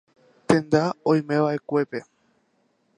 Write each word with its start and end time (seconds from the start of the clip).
Tenda 0.47 0.83
oimeva'ekuépe. 1.11 1.99